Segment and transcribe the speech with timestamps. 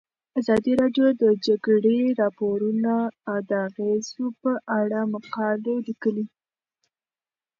[0.39, 2.93] ازادي راډیو د د جګړې راپورونه
[3.49, 6.25] د اغیزو په اړه مقالو لیکلي.